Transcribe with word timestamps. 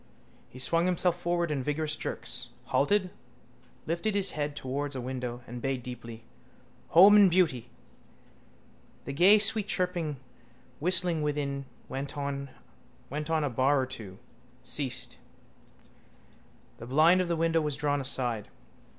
He 0.49 0.57
swung 0.57 0.87
himself 0.87 1.15
forward 1.21 1.51
in 1.51 1.61
vigorous 1.61 1.95
jerks, 1.95 2.49
halted, 2.65 3.11
lifted 3.85 4.15
his 4.15 4.31
head 4.31 4.55
towards 4.55 4.95
a 4.95 4.99
window 4.99 5.43
and 5.45 5.61
bayed 5.61 5.83
deeply: 5.83 6.23
—home 6.87 7.15
and 7.15 7.29
beauty. 7.29 7.69
The 9.05 9.13
gay 9.13 9.37
sweet 9.37 9.67
chirping 9.67 10.17
whistling 10.79 11.21
within 11.21 11.65
went 11.87 12.17
on 12.17 12.49
a 13.13 13.49
bar 13.51 13.79
or 13.79 13.85
two, 13.85 14.17
ceased. 14.63 15.19
The 16.79 16.87
blind 16.87 17.21
of 17.21 17.27
the 17.27 17.35
window 17.35 17.61
was 17.61 17.75
drawn 17.75 18.01
aside. 18.01 18.49